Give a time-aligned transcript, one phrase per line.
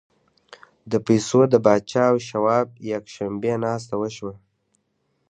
[0.91, 4.35] د پیسو د پاچا او شواب یکشنبې ناسته وشوه